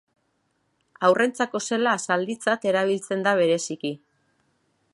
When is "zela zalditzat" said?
1.65-2.65